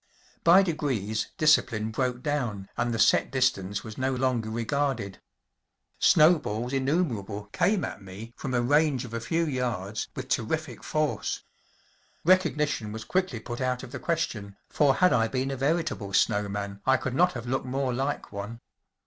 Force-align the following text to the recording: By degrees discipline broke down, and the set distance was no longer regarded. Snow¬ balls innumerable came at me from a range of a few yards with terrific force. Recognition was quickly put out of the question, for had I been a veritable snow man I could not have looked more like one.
By 0.43 0.63
degrees 0.63 1.27
discipline 1.37 1.91
broke 1.91 2.23
down, 2.23 2.69
and 2.75 2.91
the 2.91 2.97
set 2.97 3.29
distance 3.29 3.83
was 3.83 3.99
no 3.99 4.15
longer 4.15 4.49
regarded. 4.49 5.21
Snow¬ 6.01 6.41
balls 6.41 6.73
innumerable 6.73 7.49
came 7.53 7.85
at 7.85 8.01
me 8.01 8.33
from 8.35 8.55
a 8.55 8.63
range 8.63 9.05
of 9.05 9.13
a 9.13 9.19
few 9.19 9.45
yards 9.45 10.07
with 10.15 10.27
terrific 10.27 10.83
force. 10.83 11.43
Recognition 12.25 12.91
was 12.91 13.03
quickly 13.05 13.39
put 13.39 13.61
out 13.61 13.83
of 13.83 13.91
the 13.91 13.99
question, 13.99 14.57
for 14.71 14.95
had 14.95 15.13
I 15.13 15.27
been 15.27 15.51
a 15.51 15.55
veritable 15.55 16.13
snow 16.13 16.49
man 16.49 16.81
I 16.83 16.97
could 16.97 17.13
not 17.13 17.33
have 17.33 17.45
looked 17.45 17.67
more 17.67 17.93
like 17.93 18.31
one. 18.31 18.59